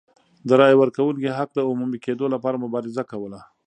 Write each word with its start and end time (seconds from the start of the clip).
د 0.47 0.49
رایې 0.59 0.77
ورکونې 0.81 1.29
حق 1.37 1.49
د 1.55 1.59
عمومي 1.69 1.99
کېدو 2.05 2.25
لپاره 2.33 2.61
مبارزه 2.65 3.03
کوله. 3.11 3.39